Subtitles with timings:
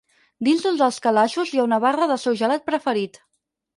[0.47, 3.21] Dins d'un dels calaixos hi ha una barra del seu gelat preferit.